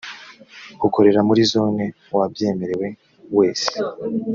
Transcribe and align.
ukorera 0.87 1.19
muri 1.27 1.41
zone 1.53 1.83
wabyemerewe 2.17 2.87
wese 3.37 3.73